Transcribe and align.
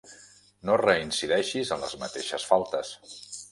No 0.69 0.77
reincideixis 0.81 1.75
en 1.77 1.85
les 1.85 1.95
mateixes 2.07 2.49
faltes. 2.55 2.97